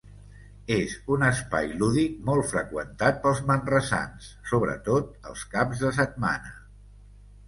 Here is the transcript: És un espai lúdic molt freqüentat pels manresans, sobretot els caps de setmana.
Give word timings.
És 0.75 0.93
un 1.15 1.25
espai 1.25 1.67
lúdic 1.81 2.15
molt 2.29 2.47
freqüentat 2.53 3.19
pels 3.25 3.41
manresans, 3.49 4.31
sobretot 4.53 5.13
els 5.33 5.45
caps 5.53 5.85
de 5.85 5.93
setmana. 5.99 6.55